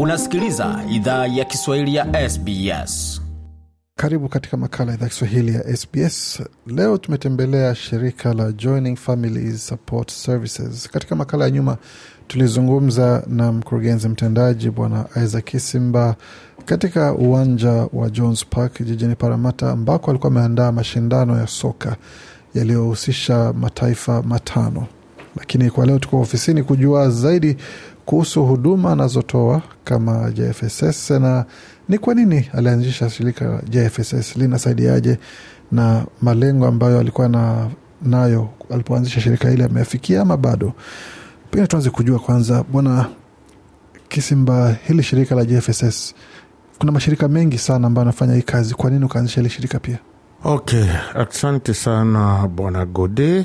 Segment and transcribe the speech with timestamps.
[0.00, 3.20] unasikiliza idhaa ya kiswahili ya sbs
[3.98, 6.42] Karibu katika makala ya idhaa Kiswahili ya SBS.
[6.66, 10.90] Leo tumetembelea shirika la Joining Families Support Services.
[10.90, 11.76] Katika makala ya nyuma
[12.26, 16.16] tulizungumza na mkurugenzi mtendaji Bwana Isaac Kisimba
[16.64, 21.96] katika uwanja wa Jones Park jijini Paramata, ambako alikuwa ameandaa mashindano ya soka
[22.54, 24.86] yaliyohusisha mataifa matano.
[25.36, 27.56] Lakini kwa leo tuko ofisini kujua zaidi
[28.06, 31.44] kuhusu huduma anazotoa kama JFSS na
[31.88, 35.18] ni kwa nini alianzisha shirika JFSS, linasaidiaje
[35.72, 37.68] na malengo ambayo alikuwa na,
[38.02, 40.72] nayo alipoanzisha shirika hili ameafikia ama bado.
[41.50, 43.06] Pengine tuanze kujua kwanza, Bwana
[44.08, 46.14] Kisimba, hili shirika la JFSS,
[46.78, 48.74] kuna mashirika mengi sana ambayo anafanya hii kazi.
[48.74, 49.98] Kwa nini ukaanzisha hili shirika pia?
[50.44, 50.84] Okay,
[51.14, 53.44] asante sana bwana Gode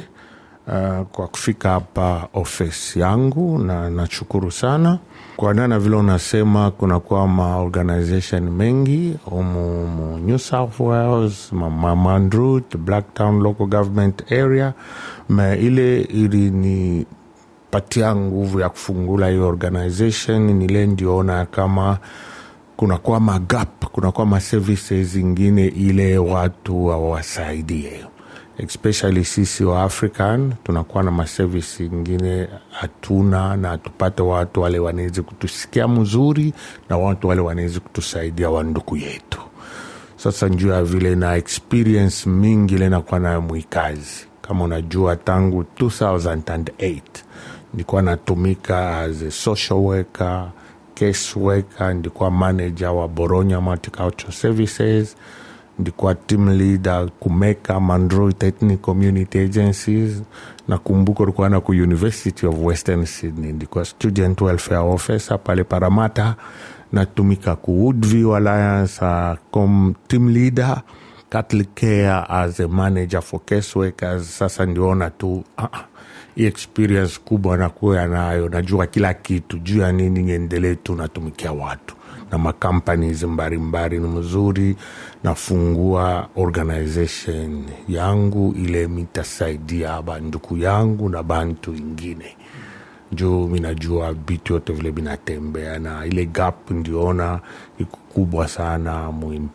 [0.68, 5.00] uh, kwa kufika hapa ofisi yangu, na nashukuru sana.
[5.36, 13.68] Kwa nana vile unasema kunakuwa maorganization mengi umu umu New South Wales, Mamandrut, Blacktown local
[13.68, 14.74] government area,
[15.30, 17.06] ma ile ilinipatia
[18.16, 21.98] nguvu ya kufungula hiyo organization nile ndioona kama
[22.78, 28.06] kunakuwa magap, kunakuwa maservices zingine ile watu wawasaidie
[28.64, 35.88] especially sisi wa African tunakuwa na maservisi ingine hatuna, na tupate watu wale wanawezi kutusikia
[35.88, 36.54] mzuri
[36.90, 39.40] na watu wale wanawezi kutusaidia wanduku yetu.
[40.18, 47.02] Sasa njuu ya vile na experience mingi lenakuwa nayo mwikazi, kama unajua, tangu 2008
[47.74, 50.50] nilikuwa natumika as a social worker,
[50.96, 55.16] case worker, ndikuwa manager wa Boronya Multicultural Services
[55.82, 60.22] ndikuwa team leader kumeka mandroi Ethnic Community Agencies.
[60.68, 66.36] Nakumbuka ulikuwa na ku University of Western Sydney, ndikuwa student welfare officer pale Paramata.
[66.92, 70.82] Natumika ku Woodview Alliance uh, com team leader
[71.30, 74.38] Catholic Care as a manager for case workers.
[74.38, 75.66] Sasa ndiona tu uh,
[76.36, 81.96] hii experience kubwa nakuya nayo, najua kila kitu juu ya nini niendelee tu natumikia watu
[82.32, 84.76] na makampanies mbalimbali ni mzuri.
[85.24, 92.36] Nafungua organization yangu ile mitasaidia banduku yangu na bantu ingine
[93.12, 97.40] juu minajua vitu yote vile vinatembea na ile gap ndiona
[97.80, 99.50] ikukubwa sana mu.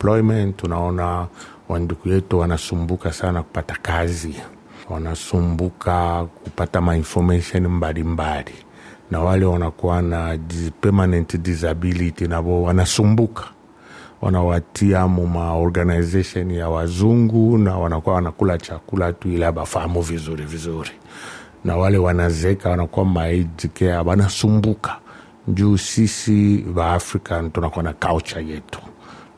[0.56, 1.26] Tunaona
[1.68, 4.34] wanduku yetu wanasumbuka sana kupata kazi,
[4.90, 8.52] wanasumbuka kupata mainformation mbalimbali
[9.10, 10.38] na wale wanakuwa na
[10.80, 13.44] permanent disability navo wanasumbuka,
[14.22, 20.90] wanawatia mu maorganization ya wazungu na wanakuwa wanakula chakula tu ile abafahamu vizuri vizuri,
[21.64, 24.96] na wale wanazeka wanakuwa maejikea wanasumbuka.
[25.48, 28.78] Juu sisi wa African tunakuwa na culture yetu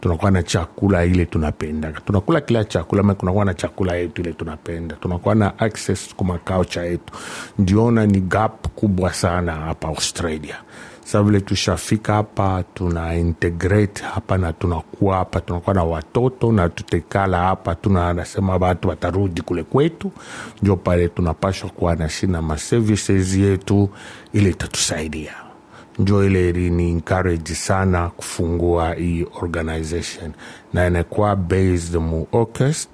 [0.01, 4.97] tunakuwa na chakula ile tunapenda, tunakula kila chakula ma kunakuwa na chakula yetu ile tunapenda,
[4.97, 7.13] tunakuwa na access kwa makaucha yetu.
[7.59, 10.57] Ndiona ni gap kubwa sana hapa Australia.
[11.05, 17.39] Sa vile tushafika hapa, tuna integrate hapa na tunakuwa hapa, tunakuwa na watoto na tutekala
[17.39, 20.13] hapa, tuna nasema watu watarudi kule kwetu,
[20.63, 23.89] ndio pale tunapashwa kuwa na shina maservices yetu
[24.33, 25.33] ile itatusaidia
[25.99, 30.33] njo ile ilini encourage sana kufungua hii organization
[30.73, 32.91] na inakuwa based mu Orchest.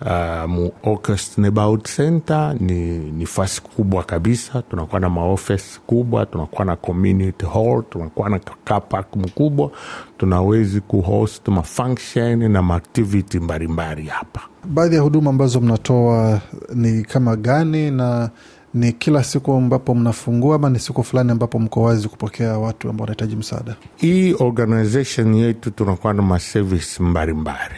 [0.00, 4.62] Uh, mu Orchest Neighborhood Center ni nafasi kubwa kabisa.
[4.62, 8.82] Tunakuwa na maofis kubwa, tunakuwa na community hall, tunakuwa na car
[9.16, 9.70] mkubwa,
[10.18, 14.40] tunawezi kuhost mafunction na maaktiviti mbalimbali hapa.
[14.64, 16.40] Baadhi ya huduma ambazo mnatoa
[16.74, 18.30] ni kama gani na
[18.74, 23.02] ni kila siku ambapo mnafungua ama ni siku fulani ambapo mko wazi kupokea watu ambao
[23.04, 23.76] wanahitaji msaada?
[23.96, 27.74] Hii organization yetu tunakuwa na maservice mbalimbali,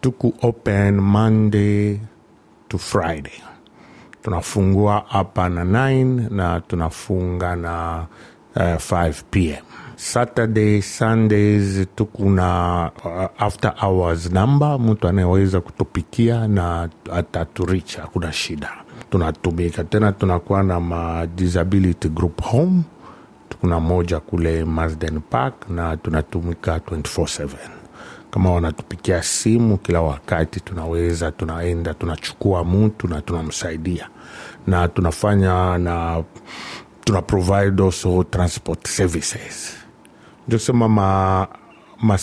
[0.00, 1.98] tuku open Monday
[2.68, 3.42] to Friday,
[4.22, 8.06] tunafungua hapa na 9 na tunafunga na
[8.56, 9.62] uh, 5 pm.
[9.96, 18.70] Saturday, Sundays tukuna uh, after hours number, mtu anayeweza kutupikia na ataturicha, hakuna shida
[19.12, 20.12] tunatumika tena.
[20.12, 22.82] Tunakuwa na ma disability group home,
[23.60, 27.48] kuna moja kule Marsden Park na tunatumika 24/7
[28.30, 34.08] kama wanatupikia simu kila wakati, tunaweza tunaenda tunachukua mtu na tunamsaidia,
[34.66, 36.24] na tunafanya na
[37.04, 39.76] tuna provide also transport services.
[40.46, 41.46] Ndio sema ma,
[42.02, 42.18] ma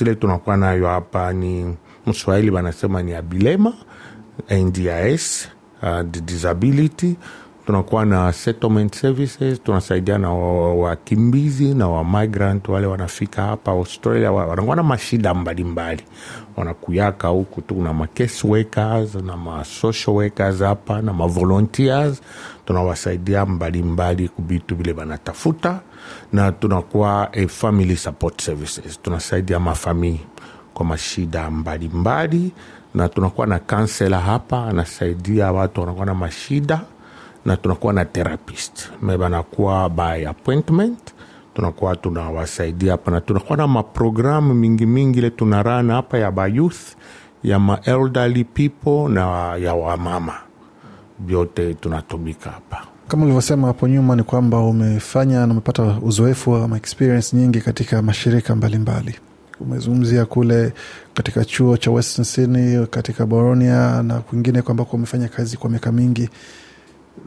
[0.00, 1.76] ile tunakuwa nayo hapa ni
[2.06, 3.72] Mswahili wanasema ni abilema
[4.50, 5.48] NDIS
[5.84, 7.16] uh, disability.
[7.66, 14.76] Tunakuwa na settlement services tunasaidia na wa- wakimbizi na wamigrant wale wanafika hapa australia wanakuwa
[14.76, 16.02] na mashida mbalimbali.
[16.56, 22.22] Wanakuyaka huku tu na macase workers na masocial workers hapa na mavolunteers
[22.66, 25.80] tunawasaidia mbalimbali kubitu vile wanatafuta
[26.32, 29.02] na tunakuwa a family support services.
[29.02, 30.20] Tunasaidia mafamii
[30.74, 31.98] kwa mashida mbalimbali
[32.38, 32.52] mbali,
[32.94, 36.80] na tunakuwa na kansela hapa anasaidia watu wanakuwa na mashida
[37.44, 38.88] na tunakuwa na therapist.
[39.02, 40.98] Mebanakuwa by appointment
[41.54, 46.96] tunakuwa tunawasaidia hapa na tunakuwa na maprogramu mingi mingi ile tunarana hapa ya bayouth
[47.42, 50.32] ya maelderly people na ya wamama
[51.20, 52.82] vyote tunatumika hapa.
[53.08, 58.54] Kama ulivyosema hapo nyuma, ni kwamba umefanya na umepata uzoefu ama experience nyingi katika mashirika
[58.56, 59.14] mbalimbali.
[59.60, 60.72] Umezungumzia kule
[61.14, 66.28] katika chuo cha Western Sydney, katika Boronia na kwingine, kwamba umefanya kazi kwa miaka mingi,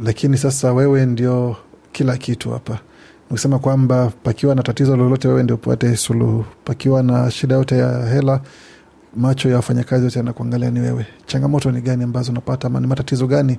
[0.04, 1.56] lakini sasa wewe ndio
[1.92, 2.80] kila kitu hapa.
[3.30, 6.46] Nikisema kwamba pakiwa na tatizo lolote, wewe ndio upate suluhu.
[6.66, 8.42] Pakiwa na shida yote ya hela,
[9.16, 11.06] macho ya wafanyakazi wote yanakuangalia ni wewe.
[11.26, 13.58] Changamoto ni gani ambazo unapata ama ni matatizo gani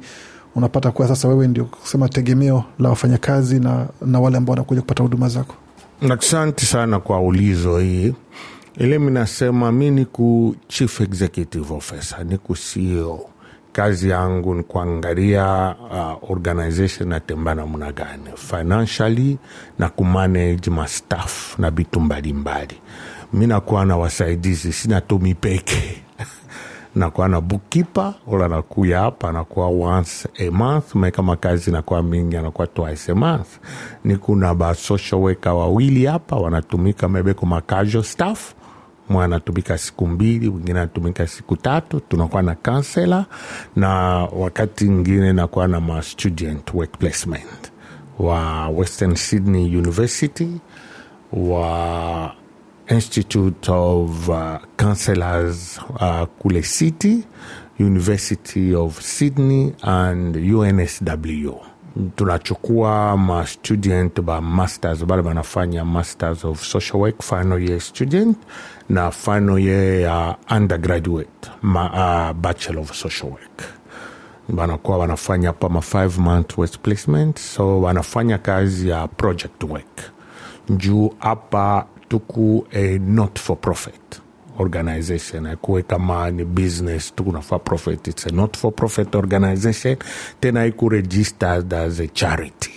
[0.54, 5.02] unapata kuwa sasa wewe ndio kusema tegemeo la wafanyakazi na, na wale ambao wanakuja kupata
[5.02, 5.54] huduma zako?
[6.18, 8.14] asante sana kwa ulizo hii
[8.78, 13.20] ile minasema mi ni ku chief executive officer ni CEO
[13.72, 18.30] kazi yangu ni kuangalia uh, organization natembea namna gani.
[18.36, 19.38] Financially
[19.78, 22.80] na kumanage mastaff na vitu mbalimbali.
[23.32, 26.02] Mi nakuwa na wasaidizi sina tu mipeke
[26.94, 32.66] nakuwa na bookkeeper ula nakuya hapa nakuwa once a month mekama kazi nakuwa mingi anakuwa
[32.66, 33.48] twice a month.
[34.04, 34.74] Ni kuna ba
[35.44, 37.62] wawili hapa wanatumika mebe kuma
[38.02, 38.54] staff
[39.08, 42.00] mwe anatumika siku mbili wengine anatumika siku tatu.
[42.00, 43.26] Tunakuwa na kansela
[43.76, 43.88] na
[44.24, 47.72] wakati ingine nakuwa na ma student work placement
[48.18, 50.48] wa western sydney university
[51.32, 52.32] wa
[52.88, 57.24] institute of uh, counselors uh, kule city
[57.80, 61.54] university of sydney and unsw
[62.16, 68.36] tunachukua ma student ba masters bale banafanya masters of social work final year student
[68.88, 73.62] na final year ya undergraduate ma, uh, bachelor of social work.
[74.48, 80.10] Banakuwa wanafanya pa ma five month work placement so wanafanya kazi ya project work.
[80.70, 84.20] Juu hapa tuku a not for profit
[84.58, 88.06] organization akuwe kama ni business tukunafaa profit.
[88.08, 89.96] It's a not for profit organization
[90.40, 92.70] tena iku registered as a charity.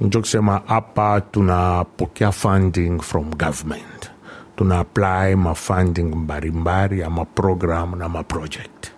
[0.00, 4.10] Njo kusema hapa tunapokea funding from government.
[4.56, 8.90] Tuna apply mafunding mbalimbali ya program na maproject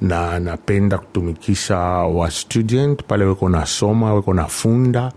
[0.00, 5.12] na napenda kutumikisha wa student pale weko nasoma weko nafunda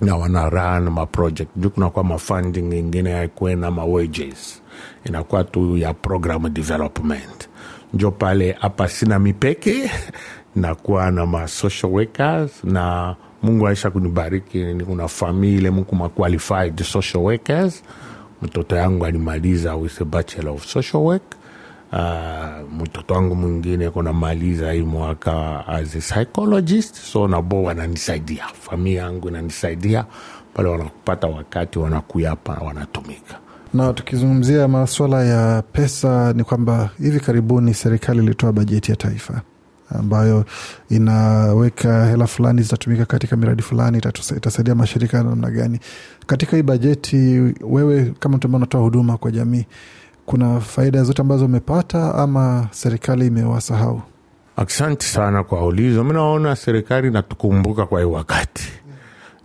[0.00, 4.62] na wana run maproject juu kunakuwa mafunding ingine akuwe na ma wages
[5.04, 7.48] inakuwa tu ya program development.
[7.94, 9.90] Njo pale hapa sina mipeke
[10.56, 17.22] nakuwa na ma social workers na mungu aisha kunibariki kuna famili mungu ma qualified social
[17.22, 17.82] workers.
[18.42, 21.22] Mtoto yangu alimaliza with a bachelor of social work.
[21.92, 29.28] Uh, mtoto wangu mwingine kunamaliza hii mwaka as a psychologist so nabo wananisaidia familia yangu
[29.28, 30.04] inanisaidia.
[30.54, 33.38] Pale wanapata wakati wanakuya hapa wanatumika
[33.74, 39.40] Na tukizungumzia maswala ya pesa, ni kwamba hivi karibuni serikali ilitoa bajeti ya taifa
[39.98, 40.44] ambayo
[40.90, 43.98] inaweka hela fulani zitatumika katika miradi fulani,
[44.36, 45.80] itasaidia mashirika namna gani.
[46.26, 47.16] Katika hii bajeti,
[47.60, 49.66] wewe kama mtu ambaye unatoa huduma kwa jamii,
[50.26, 54.02] kuna faida zote ambazo umepata ama serikali imewasahau?
[54.56, 58.68] asante sana kwa ulizo mi naona serikali inatukumbuka kwa hii wakati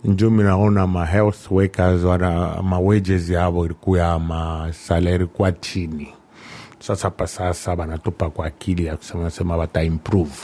[0.04, 6.08] njo minaona ma health workers wana ma wages yavo ilikuya ma salari kwa chini.
[6.78, 10.34] Sasa pa sasa banatupa kwa akili ya kusema sema wataimprove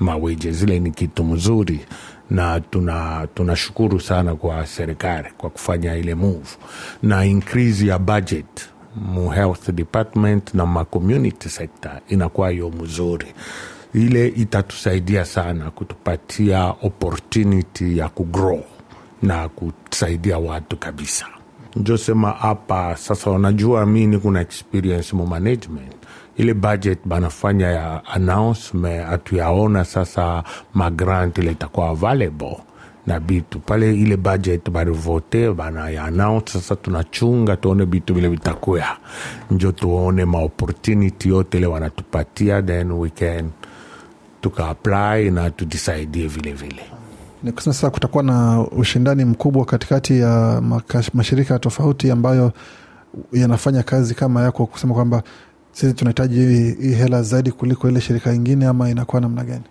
[0.00, 0.56] ma wages.
[0.56, 1.80] Zile ni kitu mzuri
[2.30, 3.28] na tuna
[4.00, 6.48] sana kwa serikali kwa kufanya ile move.
[7.02, 13.26] Na increase ya budget mu health department na ma community sector inakuwa hiyo mzuri.
[13.94, 18.62] Ile itatusaidia sana kutupatia opportunity ya kugrow
[19.22, 21.26] na kusaidia watu kabisa.
[21.76, 25.92] Njosema hapa sasa wanajua mini kuna experience mu management.
[26.36, 32.56] Ile budget banafanya ya announcement hatuyaona sasa magrant ile itakuwa available.
[33.06, 38.96] Na bitu pale ile budget barivote bana ya announce sasa tunachunga tuone bitu vile vitakuya.
[39.50, 43.50] Njo tuone maopportunity yote ile wanatupatia then we can
[44.40, 46.82] tukaapply na tudisaidie vile vile
[47.42, 50.62] Ni kusema sasa kutakuwa na ushindani mkubwa katikati ya
[51.14, 52.52] mashirika tofauti ambayo
[53.32, 55.22] yanafanya kazi kama yako, kusema kwamba
[55.72, 59.64] sisi tunahitaji hii hii hela zaidi kuliko ile shirika ingine, ama inakuwa namna gani?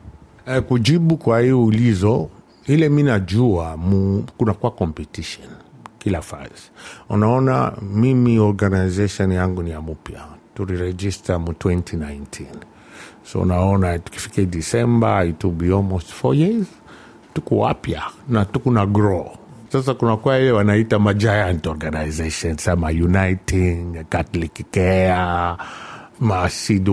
[0.45, 2.29] E, kujibu kwa hiyo ulizo
[2.67, 3.77] ile mi najua
[4.37, 5.47] kunakuwa competition
[5.99, 6.71] kila fazi.
[7.09, 10.21] unaona mimi organization yangu ni ya mupya
[10.55, 12.45] tuliregister mu 2019
[13.23, 16.67] so unaona tukifika december it almost four years
[17.39, 19.31] tuko wapya na tukuna grow.
[19.71, 25.55] Sasa kunakuwa ile wanaita magiant organizations ama uniting catholic care
[26.19, 26.87] ma Seed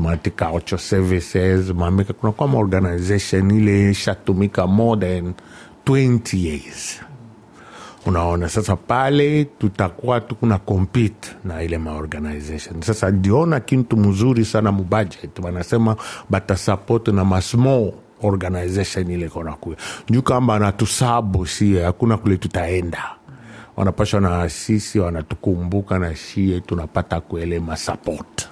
[0.00, 5.34] Multicultural Services, mamika kunakuwa maorganization ile ishatumika more than
[5.86, 7.00] 20 years.
[8.06, 15.38] Unaona sasa pale tutakuwa tukuna compete na ile maorganization sasa ndiona kintu mzuri sana mubudget
[15.42, 15.96] wanasema
[16.30, 19.76] batasupport na masmall organization ile konakuya
[20.10, 23.02] juu kamba anatusabu sie hakuna kule tutaenda.
[23.76, 28.48] Wanapashwa na sisi wanatukumbuka na shie tunapata kuelema masupport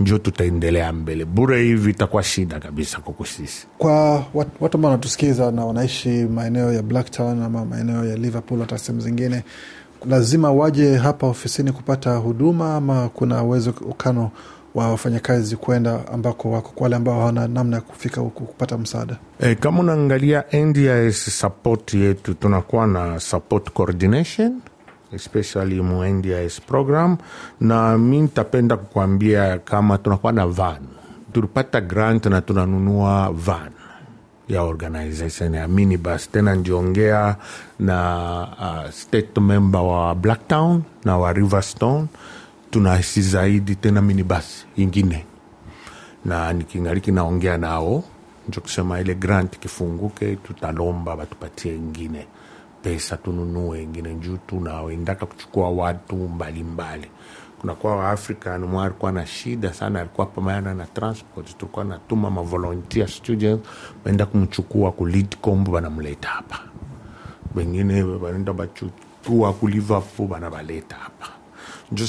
[0.00, 1.24] njo tutaendelea mbele.
[1.24, 3.66] Bure hivi itakuwa shida kabisa kuku sisi.
[3.78, 4.24] Kwa
[4.60, 9.44] watu ambao wanatusikiza na wanaishi maeneo ya Blacktown ama maeneo ya Liverpool, hata sehemu zingine,
[10.08, 14.30] lazima waje hapa ofisini kupata huduma, ama kuna uwezekano
[14.74, 19.16] wa wafanyakazi kwenda ambako wako, kwa wale ambao hawana namna ya kufika huku kupata msaada?
[19.40, 24.60] E, kama unaangalia NDIS support yetu tunakuwa na support coordination
[25.12, 27.16] especially mu NDIS program,
[27.60, 30.82] na mi nitapenda kukuambia kama tunakuwa na van,
[31.32, 33.70] tulipata grant na tunanunua van
[34.48, 36.30] ya organization ya minibus.
[36.30, 37.36] Tena njiongea
[37.80, 37.98] na
[38.60, 42.06] uh, state member wa Blacktown na wa Riverstone
[42.72, 45.24] tunahisi zaidi tena minibasi ingine.
[46.24, 48.04] Na nikingaliki naongea nao
[48.48, 52.26] njo kusema ile grant kifunguke tutalomba batupatie ingine.
[52.82, 57.10] Pesa tununue ingine juu tunaendaka kuchukua watu mbalimbali.
[57.60, 63.68] Kunakuwa Waafrika mwa alikuwa na shida sana alikuwa pamayana na transport tulikuwa natuma mavolunteer students
[64.04, 66.60] baenda kumchukua kulidcomb banamleta hapa.
[67.54, 70.28] Wengine wanaenda bachukua ku Liverpool
[70.88, 71.41] hapa
[71.92, 72.06] njo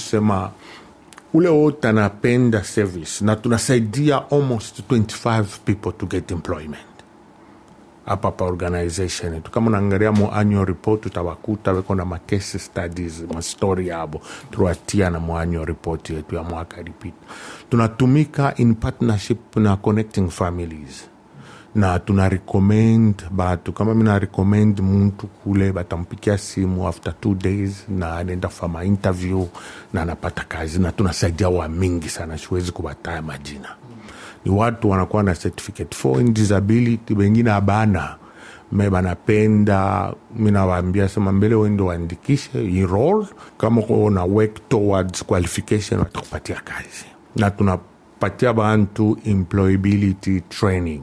[1.34, 6.86] ule wote anapenda service na tunasaidia almost 25 people to get employment.
[8.06, 9.52] Hapa pa organization yetu.
[9.52, 14.22] Kama unaangalia mu annual report utawakuta weko na case studies mastori yabo.
[14.52, 17.18] Tuwatia na mu annual report yetu ya mwaka ilipita.
[17.70, 21.10] Tunatumika in partnership na connecting families
[21.76, 23.74] na tuna recommend batu.
[23.74, 29.46] Kama mina recommend muntu kule batampikia simu after two days na anaenda kufa interview
[29.94, 30.80] na anapata kazi.
[30.80, 33.70] Na tunasaidia wa mingi sana siwezi kubataya majina.
[34.46, 38.16] Ni watu wanakuwa na certificate for disability wengine abana
[38.72, 42.50] me banapenda minawaambia sema mbele wende waandikishe
[42.80, 43.28] enroll.
[43.58, 47.06] Kama una work towards qualification watakupatia kazi.
[47.36, 51.02] Na tunapatia bantu employability training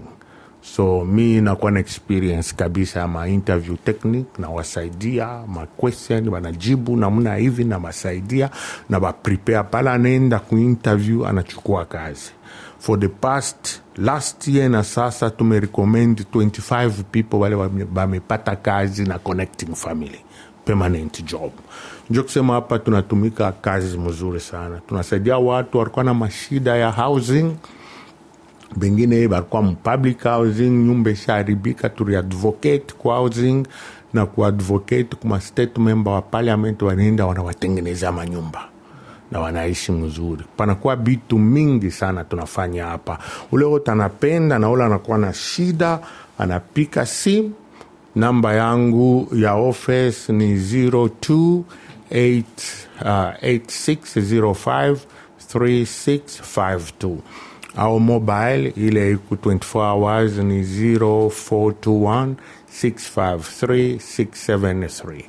[0.63, 5.67] so mi nakuwa na experience kabisa ma interview technique nawasaidia ma
[6.31, 8.51] wanajibu namna hivi nawasaidia
[8.89, 12.31] na baprepare pala anaenda kuinterview anachukua kazi.
[12.79, 17.55] For the past last year na sasa tumerecommend 25 people wale
[17.95, 20.21] wamepata kazi na connecting family
[20.65, 21.53] permanent job.
[22.11, 24.81] Njo kusema hapa tunatumika kazi mzuri sana.
[24.89, 27.53] Tunasaidia watu walikuwa na mashida ya housing
[28.77, 33.67] bengine balikuwa mpublic housing nyumba ishaharibika turiadvocate kwa housing
[34.15, 38.69] na kuadvocate kuma state member wa parliament wanaenda wanawatengenezea manyumba
[39.31, 40.45] na wanaishi mzuri.
[40.57, 43.19] Panakuwa vitu mingi sana tunafanya hapa.
[43.53, 46.01] Ule wote anapenda na anakuwa na shida
[46.39, 47.53] anapika simu
[48.15, 51.63] namba yangu ya office ni 02
[57.77, 62.35] 8, 8605 3652 au mobile ile iku 24 hours ni 0421
[62.83, 65.25] 653 673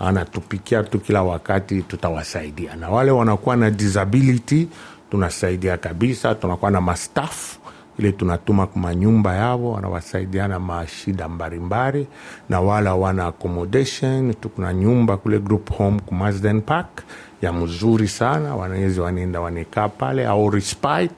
[0.00, 2.76] anatupikia tu kila wakati tutawasaidia.
[2.76, 4.68] Na wale wanakuwa na disability
[5.10, 7.56] tunasaidia kabisa tunakuwa na mastaff
[7.98, 12.06] ile tunatuma kwa nyumba yavo wanawasaidia na mashida mbalimbali.
[12.48, 17.02] Na wala wana accommodation tukuna nyumba kule group home ku Marsden Park
[17.42, 18.56] ya mzuri sana.
[18.56, 21.14] Wanawezi wanaenda wanekaa pale au respite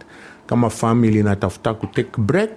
[0.55, 2.51] kama famili inatafuta kutake break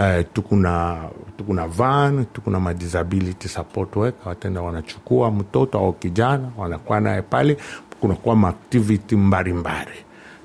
[0.00, 0.96] Uh, tukuna
[1.38, 7.56] tukuna van tukuna madisability support worker watenda wanachukua mtoto au kijana wanakuwa naye pale
[8.00, 9.90] kunakuwa maaktivity mbalimbali.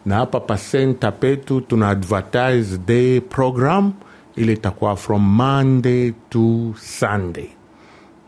[0.05, 3.93] Na hapa pasenta petu tuna advertise day program
[4.35, 7.49] ile itakuwa from monday to sunday.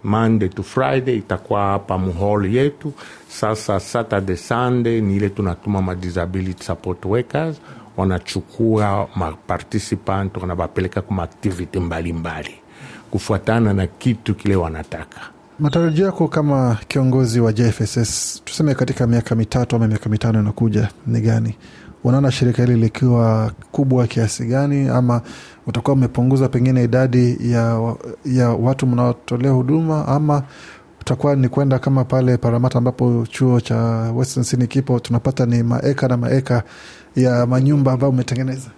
[0.04, 2.94] Monday to friday itakuwa hapa mhol yetu.
[3.28, 7.62] Sasa saturday sunday ni ile tunatuma madisability support workers
[7.98, 12.56] wanachukua maparticipant wanawapeleka kwa maaktivity mbalimbali
[13.12, 15.20] kufuatana na kitu kile wanataka
[15.60, 21.22] Matarajio yako kama kiongozi wa JFSS, tuseme katika miaka mitatu ama miaka mitano inakuja ni
[21.22, 21.56] gani?
[22.04, 25.22] Unaona shirika hili likiwa kubwa kiasi gani, ama
[25.68, 30.44] utakuwa umepunguza pengine idadi ya, ya watu mnaotolea huduma, ama
[31.02, 33.78] utakuwa ni kwenda kama pale Paramata ambapo chuo cha
[34.16, 36.64] Western Sydney kipo, tunapata ni maeka na maeka
[37.16, 38.70] ya manyumba ambayo umetengeneza?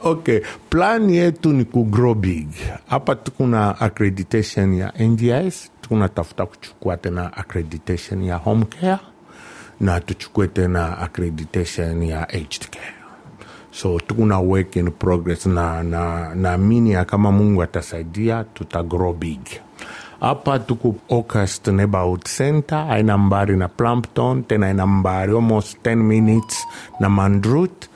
[0.00, 2.48] okay plan yetu ni kugrow big.
[2.86, 8.98] Hapa tukuna accreditation ya ndis tunatafuta kuchukua tena accreditation ya home care
[9.80, 12.94] na tuchukue tena accreditation ya aged care.
[13.70, 19.40] So tukuna work in progress na na naamini ya kama mungu atasaidia tuta grow big
[20.20, 26.66] hapa tuku Oakhurst neighborhood center aina mbari na plumpton tena aina mbari almost 10 minutes
[27.00, 27.88] na mandrut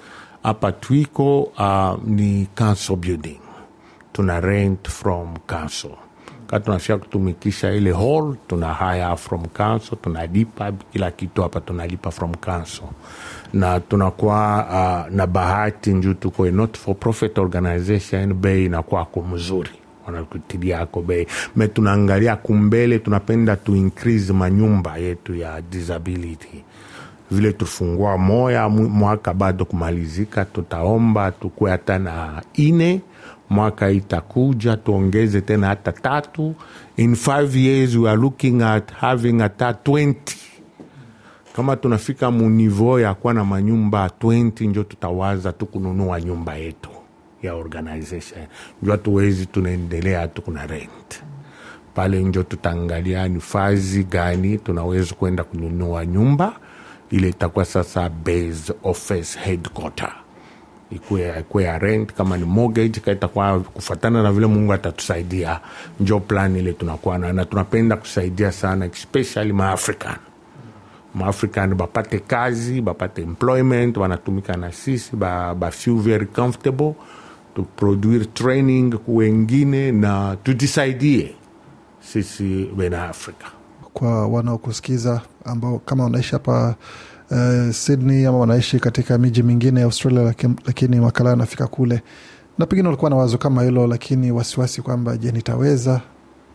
[0.42, 3.40] hapa twiko uh, ni council building.
[4.12, 5.90] Tuna rent from council.
[6.46, 12.34] Ka tunafika kutumikisha ile hall tuna haya from council tunalipa kila kitu hapa tunalipa from
[12.34, 12.84] council.
[13.52, 19.70] Na tunakuwa uh, na bahati njuu tuko not for profit organization bei inakuwako mzuri
[20.12, 26.64] wanakutilia ako bei me tunaangalia kumbele tunapenda tu increase manyumba yetu ya disability.
[27.30, 33.00] Vile tufungua moya mwaka bado kumalizika tutaomba tukue hata na ine
[33.50, 36.54] mwaka itakuja tuongeze tena hata tatu.
[36.96, 40.14] In five years we are looking at having hata 20
[41.56, 46.90] kama tunafika munivo ya kuwa na manyumba 20 njo tutawaza tu kununua nyumba yetu
[47.42, 48.46] ya organization.
[48.82, 51.22] Njo hatuwezi tunaendelea tu kuna rent.
[51.94, 56.52] Pale njo tutaangalia ni fazi gani tunaweza kwenda kununua nyumba.
[57.10, 60.12] Ile itakuwa sasa base office headquarter.
[60.90, 65.60] Ikuwe ya rent kama ni mortgage itakuwa kufatana na vile mungu atatusaidia.
[66.00, 70.16] Njo plan ile tunakuwa na na tunapenda kusaidia sana especially maafrican.
[71.14, 76.94] Maafrican bapate kazi bapate employment wanatumika na sisi ba, ba feel very comfortable
[77.66, 81.34] to training wengine na tujisaidie
[82.00, 83.46] sisi wena afrika
[83.92, 86.74] kwa wanaokusikiza ambao kama wanaishi hapa
[87.30, 92.02] uh, Sydney ama wanaishi katika miji mingine ya Australia, lakini, lakini makala yanafika kule,
[92.58, 96.00] na pengine walikuwa na wazo kama hilo, lakini wasiwasi kwamba je, nitaweza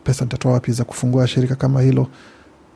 [0.04, 2.08] pesa nitatoa wapi za kufungua shirika kama hilo?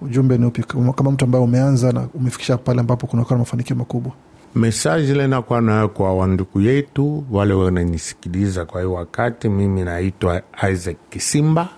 [0.01, 0.63] Ujumbe ni upi
[0.95, 4.11] kama mtu ambaye umeanza na umefikisha pale ambapo kunakuwa na mafanikio makubwa?
[4.57, 10.41] Mesaji ile nakuwa nayo kwa wanduku yetu wale wananisikiliza kwa hiyo wakati mimi naitwa
[10.71, 11.69] isaac kisimba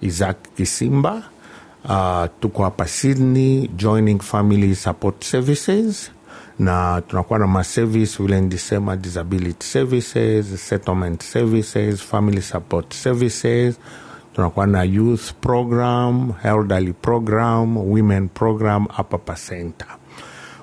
[0.00, 1.22] isaac kisimba.
[1.84, 6.10] Uh, tuko hapa sydney joining family support services
[6.58, 13.78] na tunakuwa na maservice vile ndisema disability services settlement services family support services.
[14.34, 19.86] Tunakuwa na youth program elderly program women program hapa pa center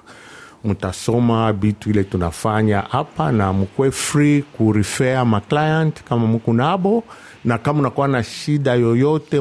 [0.65, 7.05] mtasoma bitu ile tunafanya hapa na mkwe free kurifea maclient kama muku nabo.
[7.45, 9.41] Na kama unakuwa na shida yoyote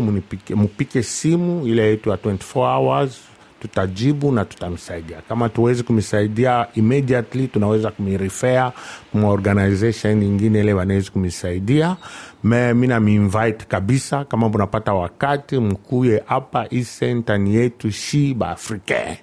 [0.55, 3.19] mupike simu ile yetu ya 24 hours
[3.61, 5.17] tutajibu na tutamsaidia.
[5.29, 8.71] Kama tuwezi kumsaidia immediately tunaweza kumirifea
[9.13, 11.95] maorganization ingine ile wanawezi kumisaidia
[12.43, 19.17] me mi naminvite kabisa kama unapata wakati mkuye hapa hii senta ni yetu shi baafrikain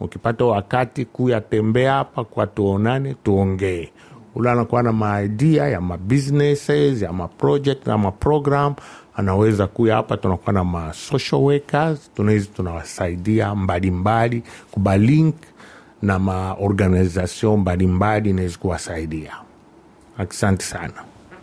[0.00, 3.88] ukipata wakati kuya tembea hapa kwa tuonane tuongee.
[4.34, 8.74] Ule anakuwa na maidia ya mabusinesses ya maproject na maprogram
[9.16, 15.34] anaweza kuya hapa tunakuwa na ma social workers tunawezi tunawasaidia mbalimbali kubalink
[16.02, 19.32] na maorganization mbalimbali inawezi kuwasaidia
[20.18, 20.92] asante sana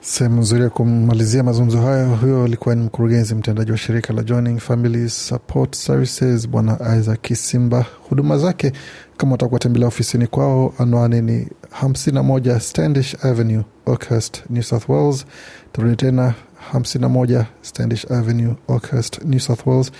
[0.04, 2.16] Sehemu nzuri ya kumalizia mazungumzo hayo.
[2.16, 7.86] Huyo alikuwa ni mkurugenzi mtendaji wa shirika la Joining Family Support Services, Bwana Isaac Kisimba.
[8.10, 8.72] Huduma zake
[9.18, 11.48] kama utakuwa tembelea ofisini kwao, anwani ni
[11.84, 15.26] 51 Standish Avenue, Oakhurst, New South Wales.
[15.72, 16.34] Tarudi tena
[16.74, 19.92] 51 Standish Avenue, Oakhurst, New South Wales,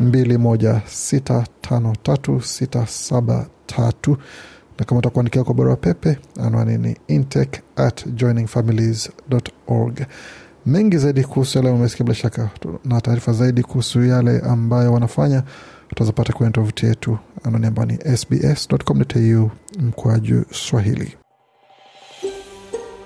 [0.00, 4.16] mbili moja sita tano tatu sita saba tatu.
[4.78, 10.00] Na kama utakuandikia kwa barua pepe anwani ni intake at joiningfamilies.org
[10.66, 12.50] mengi zaidi kuhusu yale umesikia bila shaka
[12.84, 15.42] na taarifa zaidi kuhusu yale ambayo wanafanya
[15.92, 21.16] utazapata kwenye tovuti yetu anwani ambayo ni sbs.com.au mkoaju swahili